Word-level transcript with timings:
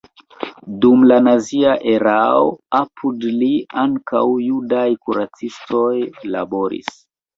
Dum 0.85 1.03
la 1.09 1.17
nazia 1.25 1.75
erao 1.91 2.47
apud 2.79 3.27
li 3.41 3.49
ankaŭ 3.85 4.25
judaj 4.49 4.89
kuracistoj 5.07 5.93
laboris. 6.37 6.91